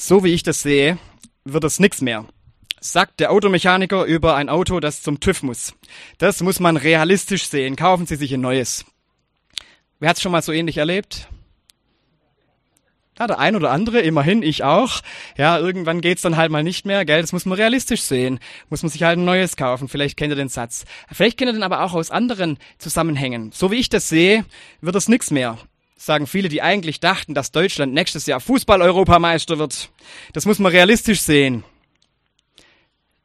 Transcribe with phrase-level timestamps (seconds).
[0.00, 0.96] So wie ich das sehe,
[1.44, 2.24] wird es nichts mehr.
[2.80, 5.74] Sagt der Automechaniker über ein Auto, das zum TÜV muss.
[6.18, 7.74] Das muss man realistisch sehen.
[7.74, 8.84] Kaufen Sie sich ein neues.
[9.98, 11.26] Wer hat es schon mal so ähnlich erlebt?
[13.18, 15.00] Ja, der ein oder andere, immerhin, ich auch.
[15.36, 17.20] Ja, irgendwann geht's dann halt mal nicht mehr, gell?
[17.20, 18.38] Das muss man realistisch sehen.
[18.70, 19.88] Muss man sich halt ein neues kaufen.
[19.88, 20.84] Vielleicht kennt ihr den Satz.
[21.10, 23.50] Vielleicht kennt ihr den aber auch aus anderen Zusammenhängen.
[23.52, 24.44] So wie ich das sehe,
[24.80, 25.58] wird es nichts mehr
[25.98, 29.90] sagen viele, die eigentlich dachten, dass Deutschland nächstes Jahr Fußball-Europameister wird.
[30.32, 31.64] Das muss man realistisch sehen.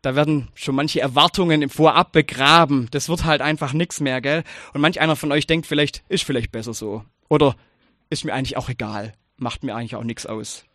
[0.01, 2.89] Da werden schon manche Erwartungen im Vorab begraben.
[2.91, 4.43] Das wird halt einfach nix mehr, gell?
[4.73, 7.05] Und manch einer von euch denkt vielleicht, ist vielleicht besser so.
[7.29, 7.55] Oder
[8.09, 9.13] ist mir eigentlich auch egal.
[9.37, 10.65] Macht mir eigentlich auch nichts aus.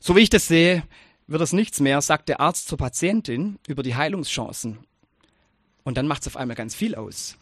[0.00, 0.82] So wie ich das sehe,
[1.28, 4.78] wird es nichts mehr, sagt der Arzt zur Patientin über die Heilungschancen.
[5.84, 7.36] Und dann macht es auf einmal ganz viel aus.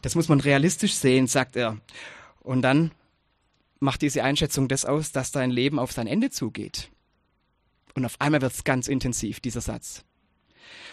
[0.00, 1.76] Das muss man realistisch sehen, sagt er.
[2.42, 2.90] Und dann
[3.80, 6.90] macht diese Einschätzung das aus, dass dein Leben auf sein Ende zugeht.
[7.94, 10.04] Und auf einmal wird es ganz intensiv, dieser Satz.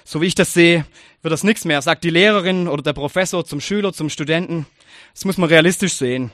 [0.03, 0.86] So wie ich das sehe,
[1.22, 4.66] wird das nichts mehr, sagt die Lehrerin oder der Professor zum Schüler, zum Studenten.
[5.14, 6.31] Das muss man realistisch sehen.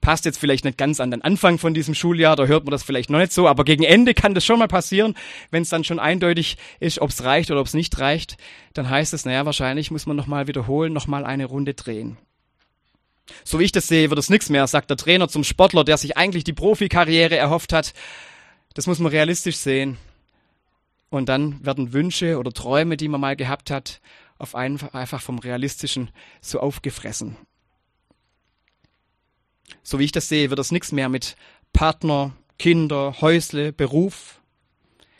[0.00, 2.82] Passt jetzt vielleicht nicht ganz an den Anfang von diesem Schuljahr, da hört man das
[2.82, 5.14] vielleicht noch nicht so, aber gegen Ende kann das schon mal passieren,
[5.50, 8.36] wenn es dann schon eindeutig ist, ob es reicht oder ob es nicht reicht,
[8.74, 12.18] dann heißt es, naja, wahrscheinlich muss man nochmal wiederholen, nochmal eine Runde drehen.
[13.42, 15.96] So wie ich das sehe, wird es nichts mehr, sagt der Trainer zum Sportler, der
[15.96, 17.94] sich eigentlich die Profikarriere erhofft hat.
[18.74, 19.96] Das muss man realistisch sehen.
[21.10, 24.00] Und dann werden Wünsche oder Träume, die man mal gehabt hat,
[24.36, 27.36] auf einfach, vom Realistischen so aufgefressen.
[29.82, 31.36] So wie ich das sehe, wird es nichts mehr mit
[31.72, 34.40] Partner, Kinder, Häusle, Beruf.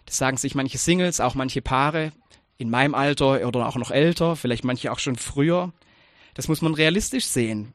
[0.04, 2.12] Das sagen sich manche Singles, auch manche Paare
[2.56, 5.72] in meinem Alter oder auch noch älter, vielleicht manche auch schon früher.
[6.34, 7.72] Das muss man realistisch sehen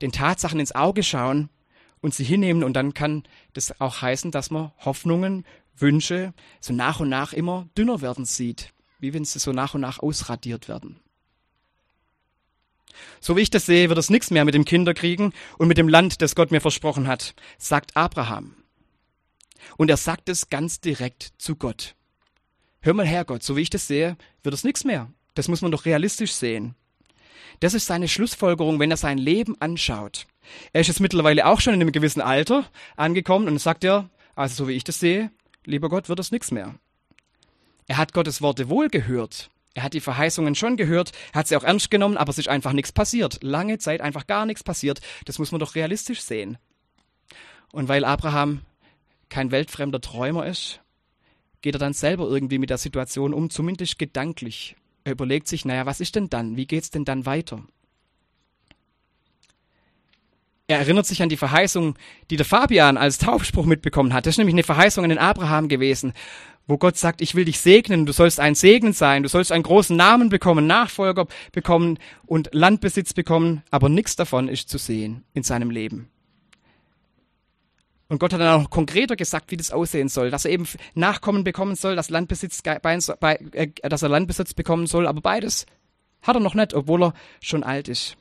[0.00, 1.50] den Tatsachen ins Auge schauen
[2.00, 2.64] und sie hinnehmen.
[2.64, 5.44] Und dann kann das auch heißen, dass man Hoffnungen,
[5.76, 9.80] Wünsche so nach und nach immer dünner werden sieht, wie wenn sie so nach und
[9.80, 11.00] nach ausradiert werden.
[13.20, 15.88] So wie ich das sehe, wird es nichts mehr mit dem Kinderkriegen und mit dem
[15.88, 18.54] Land, das Gott mir versprochen hat, sagt Abraham.
[19.76, 21.94] Und er sagt es ganz direkt zu Gott.
[22.80, 25.10] Hör mal her, Gott, so wie ich das sehe, wird es nichts mehr.
[25.34, 26.74] Das muss man doch realistisch sehen.
[27.62, 30.26] Das ist seine Schlussfolgerung, wenn er sein Leben anschaut.
[30.72, 34.64] Er ist jetzt mittlerweile auch schon in einem gewissen Alter angekommen und sagt er, also
[34.64, 35.30] so wie ich das sehe,
[35.64, 36.74] lieber Gott, wird es nichts mehr.
[37.86, 39.52] Er hat Gottes Worte wohl gehört.
[39.74, 42.72] Er hat die Verheißungen schon gehört, hat sie auch ernst genommen, aber es ist einfach
[42.72, 43.38] nichts passiert.
[43.44, 45.00] Lange Zeit einfach gar nichts passiert.
[45.26, 46.58] Das muss man doch realistisch sehen.
[47.70, 48.62] Und weil Abraham
[49.28, 50.80] kein weltfremder Träumer ist,
[51.60, 54.74] geht er dann selber irgendwie mit der Situation um, zumindest gedanklich.
[55.04, 56.56] Er überlegt sich, naja, was ist denn dann?
[56.56, 57.62] Wie geht's denn dann weiter?
[60.68, 61.96] Er erinnert sich an die Verheißung,
[62.30, 64.26] die der Fabian als Taufspruch mitbekommen hat.
[64.26, 66.12] Das ist nämlich eine Verheißung an den Abraham gewesen,
[66.66, 69.64] wo Gott sagt, ich will dich segnen, du sollst ein Segen sein, du sollst einen
[69.64, 75.42] großen Namen bekommen, Nachfolger bekommen und Landbesitz bekommen, aber nichts davon ist zu sehen in
[75.42, 76.11] seinem Leben.
[78.12, 81.44] Und Gott hat dann auch konkreter gesagt, wie das aussehen soll, dass er eben Nachkommen
[81.44, 85.64] bekommen soll, dass, Landbesitz, äh, dass er Landbesitz bekommen soll, aber beides
[86.20, 88.18] hat er noch nicht, obwohl er schon alt ist.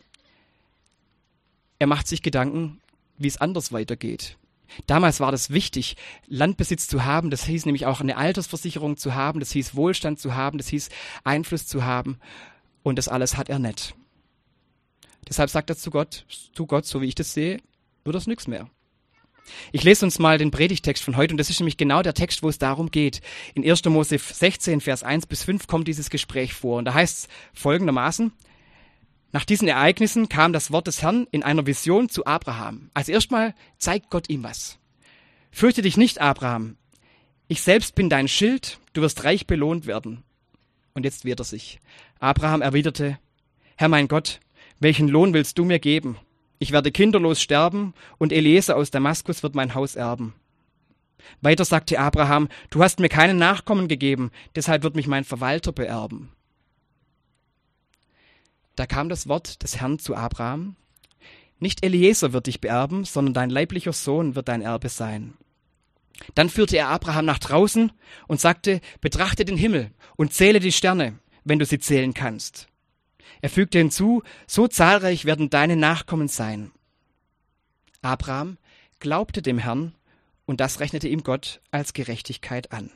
[1.78, 2.80] Er macht sich Gedanken,
[3.18, 4.38] wie es anders weitergeht.
[4.88, 7.30] Damals war das wichtig, Landbesitz zu haben.
[7.30, 9.41] Das hieß nämlich auch eine Altersversicherung zu haben.
[9.41, 10.57] Das hieß Wohlstand zu haben.
[10.57, 10.88] Das hieß
[11.25, 12.18] Einfluss zu haben.
[12.81, 13.94] Und das alles hat er nicht.
[15.28, 17.59] Deshalb sagt er zu Gott, zu Gott, so wie ich das sehe,
[18.06, 18.69] wird das nichts mehr.
[19.72, 22.44] Ich lese uns mal den Predigtext von heute und das ist nämlich genau der Text,
[22.44, 23.22] wo es darum geht.
[23.53, 23.85] In 1.
[23.85, 28.31] Mose 16, Vers 1 bis 5 kommt dieses Gespräch vor und da heißt es folgendermaßen,
[29.34, 32.90] nach diesen Ereignissen kam das Wort des Herrn in einer Vision zu Abraham.
[32.94, 34.78] Also erstmal zeigt Gott ihm was.
[35.51, 36.75] Fürchte dich nicht, Abraham.
[37.47, 40.24] Ich selbst bin dein Schild, du wirst reich belohnt werden.
[40.94, 41.80] Und jetzt wehrt er sich.
[42.19, 43.19] Abraham erwiderte,
[43.78, 44.41] Herr mein Gott,
[44.80, 46.18] welchen Lohn willst du mir geben?
[46.61, 50.35] Ich werde kinderlos sterben und Eliezer aus Damaskus wird mein Haus erben.
[51.41, 56.31] Weiter sagte Abraham, du hast mir keinen Nachkommen gegeben, deshalb wird mich mein Verwalter beerben.
[58.75, 60.75] Da kam das Wort des Herrn zu Abraham,
[61.57, 65.33] nicht Eliezer wird dich beerben, sondern dein leiblicher Sohn wird dein Erbe sein.
[66.36, 67.91] Dann führte er Abraham nach draußen
[68.27, 72.68] und sagte, betrachte den Himmel und zähle die Sterne, wenn du sie zählen kannst.
[73.41, 76.71] Er fügte hinzu, so zahlreich werden deine Nachkommen sein.
[78.01, 78.57] Abraham
[79.00, 79.95] glaubte dem Herrn
[80.45, 82.91] und das rechnete ihm Gott als Gerechtigkeit an.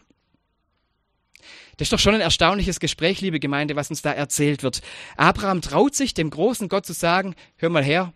[1.77, 4.81] Das ist doch schon ein erstaunliches Gespräch, liebe Gemeinde, was uns da erzählt wird.
[5.18, 8.13] Abraham traut sich, dem großen Gott zu sagen, hör mal her,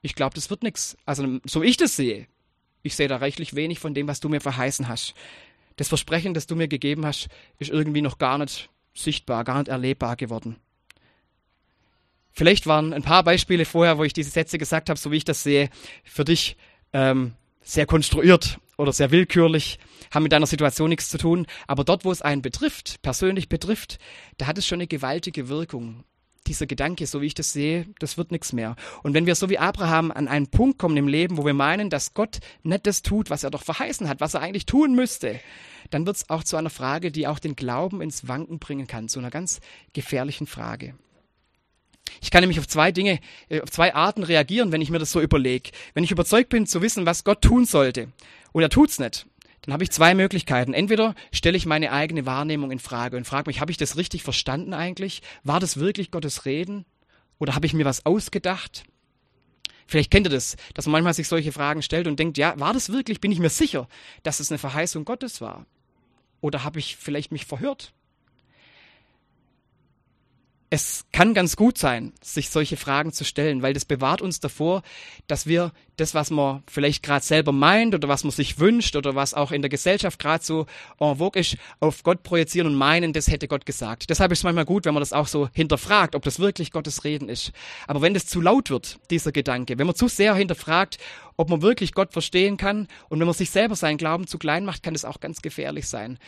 [0.00, 0.96] ich glaube, das wird nichts.
[1.04, 2.26] Also so ich das sehe,
[2.82, 5.14] Ich sehe da reichlich wenig von dem, was du mir verheißen hast.
[5.76, 9.68] Das Versprechen, das du mir gegeben hast, ist irgendwie noch gar nicht sichtbar, gar nicht
[9.68, 10.56] erlebbar geworden.
[12.32, 15.24] Vielleicht waren ein paar Beispiele vorher, wo ich diese Sätze gesagt habe, so wie ich
[15.24, 15.68] das sehe,
[16.02, 16.56] für dich
[16.92, 19.78] ähm, sehr konstruiert oder sehr willkürlich,
[20.10, 21.46] haben mit deiner Situation nichts zu tun.
[21.66, 23.98] Aber dort, wo es einen betrifft, persönlich betrifft,
[24.38, 26.04] da hat es schon eine gewaltige Wirkung.
[26.48, 28.74] Dieser Gedanke, so wie ich das sehe, das wird nichts mehr.
[29.04, 31.88] Und wenn wir so wie Abraham an einen Punkt kommen im Leben, wo wir meinen,
[31.88, 35.38] dass Gott nicht das tut, was er doch verheißen hat, was er eigentlich tun müsste,
[35.90, 39.08] dann wird es auch zu einer Frage, die auch den Glauben ins Wanken bringen kann,
[39.08, 39.60] zu einer ganz
[39.92, 40.94] gefährlichen Frage.
[42.20, 45.12] Ich kann nämlich auf zwei Dinge, äh, auf zwei Arten reagieren, wenn ich mir das
[45.12, 45.70] so überlege.
[45.94, 48.08] Wenn ich überzeugt bin zu wissen, was Gott tun sollte,
[48.52, 49.26] und er tut's nicht,
[49.62, 50.74] dann habe ich zwei Möglichkeiten.
[50.74, 54.22] Entweder stelle ich meine eigene Wahrnehmung in Frage und frage mich, habe ich das richtig
[54.22, 55.22] verstanden eigentlich?
[55.44, 56.84] War das wirklich Gottes Reden?
[57.38, 58.84] Oder habe ich mir was ausgedacht?
[59.86, 62.72] Vielleicht kennt ihr das, dass man manchmal sich solche Fragen stellt und denkt, ja, war
[62.72, 63.20] das wirklich?
[63.20, 63.88] Bin ich mir sicher,
[64.22, 65.66] dass es eine Verheißung Gottes war?
[66.40, 67.92] Oder habe ich vielleicht mich verhört?
[70.72, 74.80] Es kann ganz gut sein, sich solche Fragen zu stellen, weil das bewahrt uns davor,
[75.26, 79.14] dass wir das, was man vielleicht gerade selber meint oder was man sich wünscht oder
[79.14, 80.64] was auch in der Gesellschaft gerade so
[80.98, 84.08] en vogue ist, auf Gott projizieren und meinen, das hätte Gott gesagt.
[84.08, 87.04] Deshalb ist es manchmal gut, wenn man das auch so hinterfragt, ob das wirklich Gottes
[87.04, 87.52] Reden ist.
[87.86, 90.96] Aber wenn das zu laut wird, dieser Gedanke, wenn man zu sehr hinterfragt,
[91.36, 94.64] ob man wirklich Gott verstehen kann und wenn man sich selber seinen Glauben zu klein
[94.64, 96.18] macht, kann das auch ganz gefährlich sein.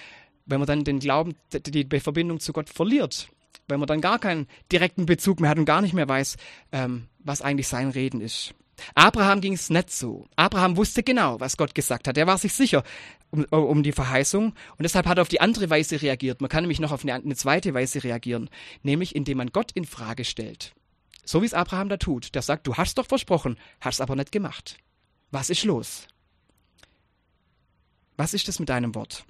[0.45, 3.31] Wenn man dann den Glauben, die Verbindung zu Gott verliert
[3.69, 6.37] wenn man dann gar keinen direkten Bezug mehr hat und gar nicht mehr weiß,
[6.73, 8.55] ähm, was eigentlich sein Reden ist.
[8.95, 10.27] Abraham ging es nicht so.
[10.37, 12.19] Abraham wusste genau, was Gott gesagt hat.
[12.19, 12.83] Er war sich sicher
[13.31, 16.41] um, um die Verheißung und deshalb hat er auf die andere Weise reagiert.
[16.41, 18.51] Man kann nämlich noch auf eine, eine zweite Weise reagieren,
[18.83, 20.75] nämlich indem man Gott in Frage stellt.
[21.25, 22.35] So wie es Abraham da tut.
[22.35, 24.77] Der sagt, du hast doch versprochen, hast aber nicht gemacht.
[25.31, 26.07] Was ist los?
[28.17, 29.25] Was ist das mit deinem Wort?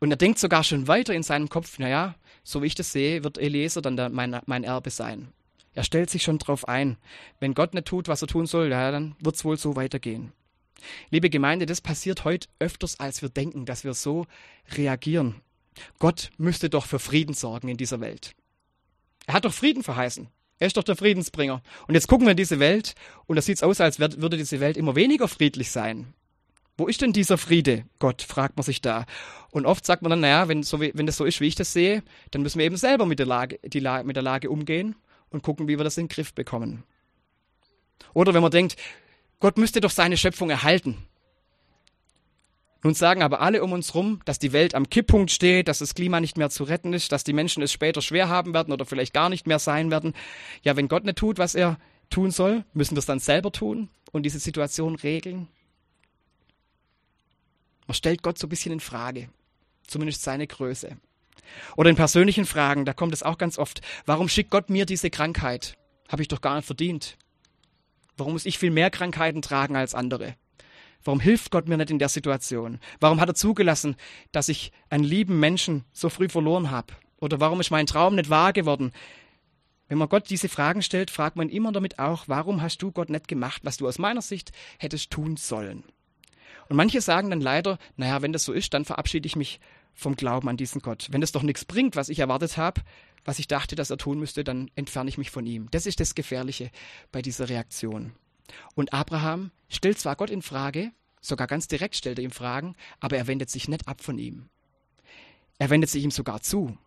[0.00, 2.14] Und er denkt sogar schon weiter in seinem Kopf, naja,
[2.44, 5.28] so wie ich das sehe, wird Eliezer dann der, mein, mein Erbe sein.
[5.74, 6.96] Er stellt sich schon drauf ein.
[7.40, 10.32] Wenn Gott nicht tut, was er tun soll, ja, dann wird es wohl so weitergehen.
[11.10, 14.26] Liebe Gemeinde, das passiert heute öfters, als wir denken, dass wir so
[14.76, 15.36] reagieren.
[15.98, 18.34] Gott müsste doch für Frieden sorgen in dieser Welt.
[19.26, 20.28] Er hat doch Frieden verheißen.
[20.58, 21.62] Er ist doch der Friedensbringer.
[21.86, 22.94] Und jetzt gucken wir in diese Welt
[23.26, 26.14] und da sieht es aus, als würde diese Welt immer weniger friedlich sein.
[26.78, 29.04] Wo ist denn dieser Friede, Gott, fragt man sich da.
[29.50, 31.72] Und oft sagt man dann, naja, wenn, so wenn das so ist, wie ich das
[31.72, 34.94] sehe, dann müssen wir eben selber mit der, Lage, die mit der Lage umgehen
[35.30, 36.84] und gucken, wie wir das in den Griff bekommen.
[38.14, 38.76] Oder wenn man denkt,
[39.40, 40.98] Gott müsste doch seine Schöpfung erhalten.
[42.84, 45.96] Nun sagen aber alle um uns rum, dass die Welt am Kipppunkt steht, dass das
[45.96, 48.86] Klima nicht mehr zu retten ist, dass die Menschen es später schwer haben werden oder
[48.86, 50.14] vielleicht gar nicht mehr sein werden.
[50.62, 51.76] Ja, wenn Gott nicht tut, was er
[52.08, 55.48] tun soll, müssen wir es dann selber tun und diese Situation regeln.
[57.88, 59.30] Man stellt Gott so ein bisschen in Frage,
[59.86, 60.98] zumindest seine Größe.
[61.74, 65.08] Oder in persönlichen Fragen, da kommt es auch ganz oft, warum schickt Gott mir diese
[65.08, 65.76] Krankheit?
[66.06, 67.16] Habe ich doch gar nicht verdient.
[68.18, 70.36] Warum muss ich viel mehr Krankheiten tragen als andere?
[71.02, 72.78] Warum hilft Gott mir nicht in der Situation?
[73.00, 73.96] Warum hat er zugelassen,
[74.32, 76.92] dass ich einen lieben Menschen so früh verloren habe?
[77.20, 78.92] Oder warum ist mein Traum nicht wahr geworden?
[79.88, 83.08] Wenn man Gott diese Fragen stellt, fragt man immer damit auch, warum hast du Gott
[83.08, 85.84] nicht gemacht, was du aus meiner Sicht hättest tun sollen?
[86.68, 89.60] Und manche sagen dann leider, naja, wenn das so ist, dann verabschiede ich mich
[89.94, 91.08] vom Glauben an diesen Gott.
[91.10, 92.82] Wenn das doch nichts bringt, was ich erwartet habe,
[93.24, 95.68] was ich dachte, dass er tun müsste, dann entferne ich mich von ihm.
[95.70, 96.70] Das ist das Gefährliche
[97.10, 98.12] bei dieser Reaktion.
[98.74, 103.16] Und Abraham stellt zwar Gott in Frage, sogar ganz direkt stellt er ihm Fragen, aber
[103.16, 104.48] er wendet sich nicht ab von ihm.
[105.58, 106.78] Er wendet sich ihm sogar zu.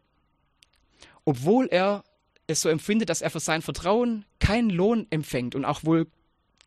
[1.26, 2.04] Obwohl er
[2.48, 6.08] es so empfindet, dass er für sein Vertrauen keinen Lohn empfängt und auch wohl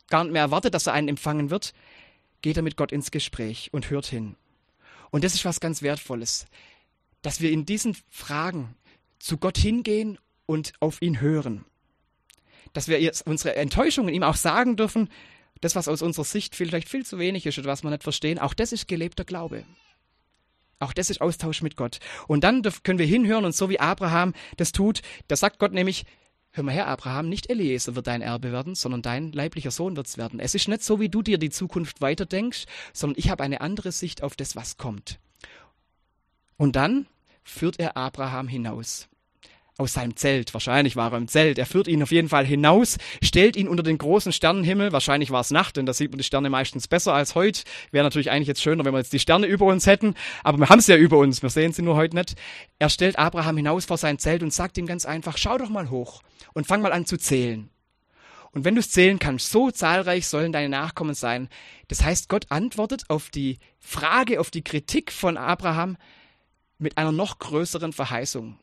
[0.08, 1.72] gar nicht mehr erwartet, dass er einen empfangen wird,
[2.44, 4.36] geht er mit Gott ins Gespräch und hört hin.
[5.10, 6.44] Und das ist was ganz Wertvolles,
[7.22, 8.76] dass wir in diesen Fragen
[9.18, 11.64] zu Gott hingehen und auf ihn hören.
[12.74, 15.08] Dass wir unsere Enttäuschungen ihm auch sagen dürfen,
[15.62, 18.38] das, was aus unserer Sicht vielleicht viel zu wenig ist oder was wir nicht verstehen,
[18.38, 19.64] auch das ist gelebter Glaube.
[20.80, 21.98] Auch das ist Austausch mit Gott.
[22.28, 26.04] Und dann können wir hinhören und so wie Abraham das tut, da sagt Gott nämlich,
[26.56, 30.18] Hör mal her, Abraham, nicht Eliezer wird dein Erbe werden, sondern dein leiblicher Sohn wird's
[30.18, 30.38] werden.
[30.38, 33.90] Es ist nicht so, wie du dir die Zukunft weiterdenkst, sondern ich habe eine andere
[33.90, 35.18] Sicht auf das, was kommt.
[36.56, 37.06] Und dann
[37.42, 39.08] führt er Abraham hinaus
[39.76, 40.54] aus seinem Zelt.
[40.54, 41.58] Wahrscheinlich war er im Zelt.
[41.58, 44.92] Er führt ihn auf jeden Fall hinaus, stellt ihn unter den großen Sternenhimmel.
[44.92, 47.62] Wahrscheinlich war es Nacht, denn da sieht man die Sterne meistens besser als heute.
[47.90, 50.14] Wäre natürlich eigentlich jetzt schöner, wenn wir jetzt die Sterne über uns hätten.
[50.44, 51.42] Aber wir haben sie ja über uns.
[51.42, 52.34] Wir sehen sie nur heute nicht.
[52.78, 55.90] Er stellt Abraham hinaus vor sein Zelt und sagt ihm ganz einfach, schau doch mal
[55.90, 57.68] hoch und fang mal an zu zählen.
[58.52, 61.48] Und wenn du es zählen kannst, so zahlreich sollen deine Nachkommen sein.
[61.88, 65.96] Das heißt, Gott antwortet auf die Frage, auf die Kritik von Abraham
[66.78, 68.56] mit einer noch größeren Verheißung.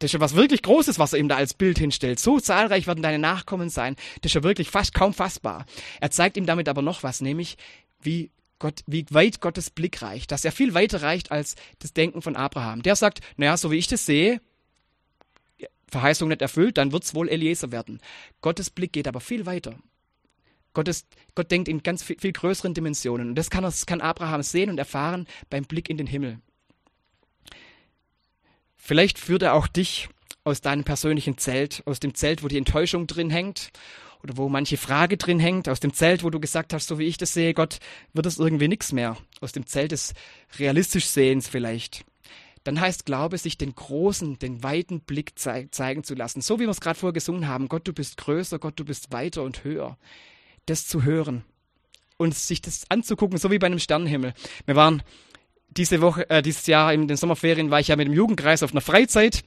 [0.00, 2.18] Das ist ja was wirklich Großes, was er ihm da als Bild hinstellt.
[2.18, 3.96] So zahlreich werden deine Nachkommen sein.
[4.22, 5.66] Das ist ja wirklich fast kaum fassbar.
[6.00, 7.58] Er zeigt ihm damit aber noch was, nämlich
[8.00, 12.22] wie Gott, wie weit Gottes Blick reicht, dass er viel weiter reicht als das Denken
[12.22, 12.82] von Abraham.
[12.82, 14.40] Der sagt, naja, so wie ich das sehe,
[15.88, 18.00] Verheißung nicht erfüllt, dann wird es wohl Eliezer werden.
[18.40, 19.76] Gottes Blick geht aber viel weiter.
[20.72, 23.30] Gottes, Gott denkt in ganz viel, viel größeren Dimensionen.
[23.30, 26.38] Und das kann, das kann Abraham sehen und erfahren beim Blick in den Himmel.
[28.82, 30.08] Vielleicht führt er auch dich
[30.42, 33.70] aus deinem persönlichen Zelt, aus dem Zelt, wo die Enttäuschung drin hängt
[34.22, 37.04] oder wo manche Frage drin hängt, aus dem Zelt, wo du gesagt hast, so wie
[37.04, 37.78] ich das sehe, Gott,
[38.14, 39.16] wird es irgendwie nichts mehr.
[39.40, 40.14] Aus dem Zelt des
[40.58, 42.04] realistisch Sehens vielleicht.
[42.64, 46.40] Dann heißt Glaube, sich den großen, den weiten Blick zei zeigen zu lassen.
[46.40, 47.68] So wie wir es gerade vorher gesungen haben.
[47.68, 49.98] Gott, du bist größer, Gott, du bist weiter und höher.
[50.66, 51.44] Das zu hören
[52.16, 54.34] und sich das anzugucken, so wie bei einem Sternenhimmel.
[54.66, 55.02] Wir waren
[55.76, 58.72] diese Woche, äh, dieses Jahr in den Sommerferien war ich ja mit dem Jugendkreis auf
[58.72, 59.42] einer Freizeit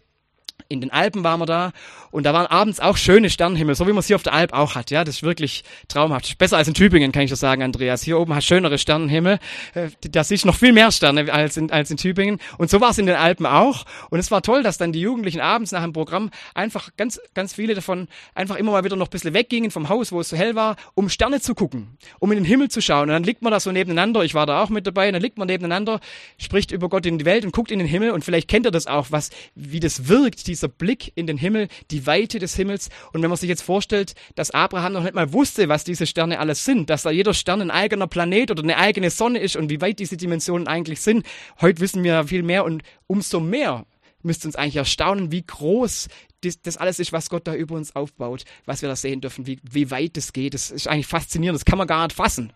[0.69, 1.71] in den Alpen waren wir da
[2.13, 4.75] und da waren abends auch schöne Sternenhimmel, so wie man sie auf der Alp auch
[4.75, 4.91] hat.
[4.91, 6.37] Ja, das ist wirklich traumhaft.
[6.37, 8.03] Besser als in Tübingen, kann ich das sagen, Andreas.
[8.03, 9.39] Hier oben hast schönere Sternenhimmel.
[9.73, 12.39] Äh, da siehst noch viel mehr Sterne als in, als in Tübingen.
[12.59, 13.85] Und so war es in den Alpen auch.
[14.11, 17.53] Und es war toll, dass dann die Jugendlichen abends nach dem Programm einfach ganz, ganz
[17.55, 20.37] viele davon einfach immer mal wieder noch ein bisschen weggingen vom Haus, wo es so
[20.37, 23.09] hell war, um Sterne zu gucken, um in den Himmel zu schauen.
[23.09, 24.23] Und dann liegt man da so nebeneinander.
[24.23, 25.07] Ich war da auch mit dabei.
[25.07, 25.99] Und dann liegt man nebeneinander,
[26.37, 28.11] spricht über Gott in die Welt und guckt in den Himmel.
[28.11, 31.67] Und vielleicht kennt ihr das auch, was, wie das wirkt, dieser Blick in den Himmel,
[31.91, 32.89] die Weite des Himmels.
[33.11, 36.39] Und wenn man sich jetzt vorstellt, dass Abraham noch nicht mal wusste, was diese Sterne
[36.39, 39.69] alles sind, dass da jeder Stern ein eigener Planet oder eine eigene Sonne ist und
[39.69, 41.25] wie weit diese Dimensionen eigentlich sind,
[41.61, 43.85] heute wissen wir viel mehr und umso mehr
[44.23, 46.07] müsste uns eigentlich erstaunen, wie groß
[46.41, 49.47] das, das, alles ist, was Gott da über uns aufbaut, was wir da sehen dürfen,
[49.47, 50.53] wie, wie weit das geht.
[50.53, 52.53] Das ist eigentlich faszinierend, das kann man gar nicht fassen.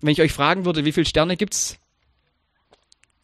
[0.00, 1.78] Wenn ich euch fragen würde, wie viele Sterne gibt's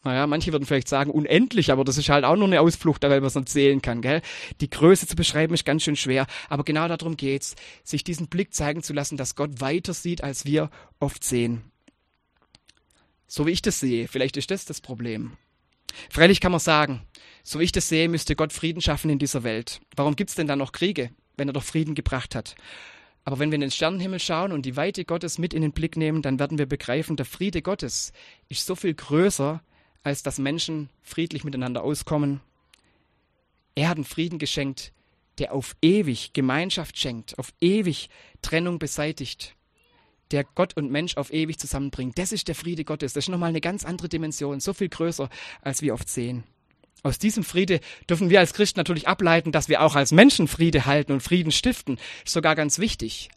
[0.03, 3.21] naja, manche würden vielleicht sagen unendlich, aber das ist halt auch nur eine Ausflucht, weil
[3.21, 4.21] man es nicht zählen kann, gell?
[4.59, 8.53] Die Größe zu beschreiben ist ganz schön schwer, aber genau darum geht's, sich diesen Blick
[8.53, 11.61] zeigen zu lassen, dass Gott weiter sieht, als wir oft sehen.
[13.27, 15.37] So wie ich das sehe, vielleicht ist das das Problem.
[16.09, 17.01] Freilich kann man sagen,
[17.43, 19.81] so wie ich das sehe, müsste Gott Frieden schaffen in dieser Welt.
[19.95, 22.55] Warum gibt's denn da noch Kriege, wenn er doch Frieden gebracht hat?
[23.23, 25.95] Aber wenn wir in den Sternenhimmel schauen und die Weite Gottes mit in den Blick
[25.95, 28.13] nehmen, dann werden wir begreifen, der Friede Gottes
[28.49, 29.61] ist so viel größer
[30.03, 32.41] als dass Menschen friedlich miteinander auskommen.
[33.75, 34.93] Er hat einen Frieden geschenkt,
[35.37, 38.09] der auf ewig Gemeinschaft schenkt, auf ewig
[38.41, 39.55] Trennung beseitigt,
[40.31, 42.17] der Gott und Mensch auf ewig zusammenbringt.
[42.17, 43.13] Das ist der Friede Gottes.
[43.13, 45.29] Das ist nochmal eine ganz andere Dimension, so viel größer,
[45.61, 46.43] als wir oft sehen.
[47.03, 47.79] Aus diesem Friede
[48.09, 51.51] dürfen wir als Christen natürlich ableiten, dass wir auch als Menschen Friede halten und Frieden
[51.51, 51.97] stiften.
[52.23, 53.29] Ist sogar ganz wichtig.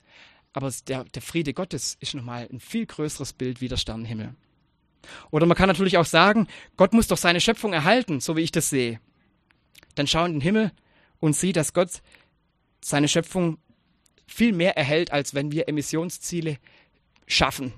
[0.52, 4.35] Aber der, der Friede Gottes ist nochmal ein viel größeres Bild wie der Sternenhimmel.
[5.31, 6.47] Oder man kann natürlich auch sagen,
[6.77, 9.01] Gott muss doch seine Schöpfung erhalten, so wie ich das sehe.
[9.95, 10.73] Dann schau in den Himmel
[11.21, 12.03] und sieh, dass Gott
[12.81, 13.59] seine Schöpfung
[14.27, 16.59] viel mehr erhält, als wenn wir Emissionsziele
[17.27, 17.73] schaffen.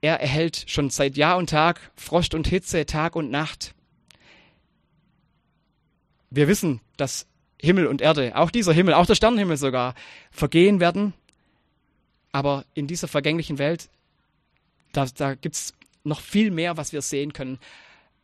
[0.00, 3.74] Er erhält schon seit Jahr und Tag Frost und Hitze, Tag und Nacht.
[6.30, 7.26] Wir wissen, dass
[7.60, 9.94] Himmel und Erde, auch dieser Himmel, auch der Sternenhimmel sogar,
[10.30, 11.14] vergehen werden.
[12.30, 13.88] Aber in dieser vergänglichen Welt,
[14.92, 17.58] da, da gibt es noch viel mehr, was wir sehen können,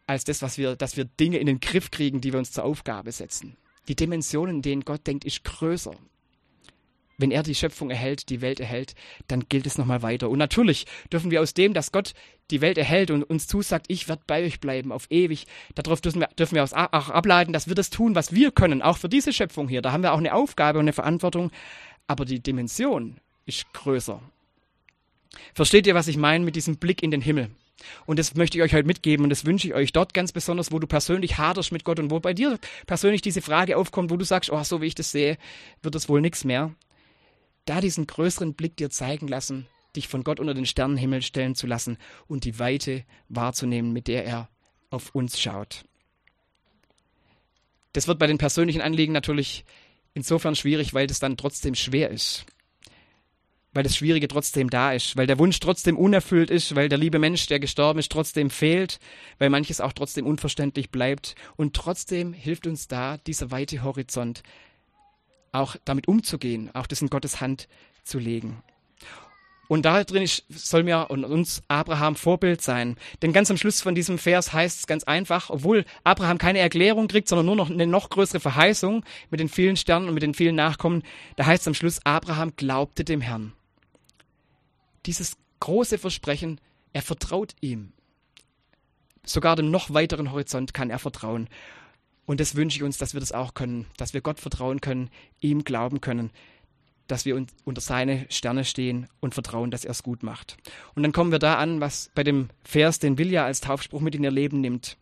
[0.07, 2.64] als das, was wir, dass wir Dinge in den Griff kriegen, die wir uns zur
[2.64, 3.57] Aufgabe setzen.
[3.88, 5.95] Die Dimensionen, in denen Gott denkt, ist größer.
[7.16, 8.95] Wenn er die Schöpfung erhält, die Welt erhält,
[9.28, 10.28] dann gilt es nochmal weiter.
[10.31, 12.12] Und natürlich dürfen wir aus dem, dass Gott
[12.50, 16.21] die Welt erhält und uns zusagt, ich werde bei euch bleiben auf ewig, darauf dürfen
[16.21, 19.33] wir, dürfen wir auch ableiten, dass wir das tun, was wir können, auch für diese
[19.33, 19.81] Schöpfung hier.
[19.81, 21.52] Da haben wir auch eine Aufgabe und eine Verantwortung,
[22.07, 24.21] aber die Dimension ist größer.
[25.54, 27.50] Versteht ihr, was ich meine mit diesem Blick in den Himmel?
[28.07, 30.73] Und das möchte ich euch heute mitgeben und das wünsche ich euch dort ganz besonders,
[30.73, 34.16] wo du persönlich haderst mit Gott und wo bei dir persönlich diese Frage aufkommt, wo
[34.16, 35.38] du sagst, oh, so wie ich das sehe,
[35.83, 36.75] wird das wohl nichts mehr.
[37.64, 39.66] Da diesen größeren Blick dir zeigen lassen,
[39.97, 44.25] dich von Gott unter den Sternenhimmel stellen zu lassen und die Weite wahrzunehmen, mit der
[44.25, 44.49] er
[44.90, 45.85] auf uns schaut.
[47.93, 49.64] Das wird bei den persönlichen Anliegen natürlich
[50.14, 52.45] insofern schwierig, weil das dann trotzdem schwer ist
[53.75, 57.19] weil das Schwierige trotzdem da ist, weil der Wunsch trotzdem unerfüllt ist, weil der liebe
[57.19, 58.99] Mensch, der gestorben ist, trotzdem fehlt,
[59.38, 61.35] weil manches auch trotzdem unverständlich bleibt.
[61.57, 64.43] Und trotzdem hilft uns da dieser weite Horizont,
[65.52, 67.69] auch damit umzugehen, auch das in Gottes Hand
[68.04, 68.62] zu legen.
[69.66, 72.97] Und da drin soll mir und uns Abraham Vorbild sein.
[73.23, 77.09] Denn ganz am Schluss von diesem Vers heißt es ganz einfach, obwohl Abraham keine Erklärung
[77.09, 80.35] kriegt, sondern nur noch eine noch größere Verheißung mit den vielen Sternen und mit den
[80.35, 81.02] vielen Nachkommen,
[81.37, 83.52] da heißt es am Schluss, Abraham glaubte dem Herrn.
[85.06, 86.61] Dieses große Versprechen,
[86.92, 87.92] er vertraut ihm.
[89.25, 91.49] Sogar dem noch weiteren Horizont kann er vertrauen.
[92.26, 95.11] Und das wünsche ich uns, dass wir das auch können, dass wir Gott vertrauen können,
[95.40, 96.30] ihm glauben können
[97.06, 100.56] dass wir unter seine Sterne stehen und vertrauen, dass er es gut macht.
[100.94, 104.14] Und dann kommen wir da an, was bei dem Vers, den Vilja als Taufspruch mit
[104.14, 104.96] in ihr Leben nimmt.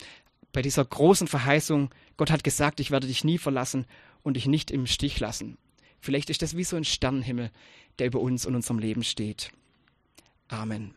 [0.52, 3.86] Bei dieser großen Verheißung, Gott hat gesagt, ich werde dich nie verlassen
[4.22, 5.56] und dich nicht im Stich lassen.
[6.00, 7.50] Vielleicht ist das wie so ein Sternenhimmel,
[7.98, 9.52] der über uns und unserem Leben steht.
[10.52, 10.92] Amen.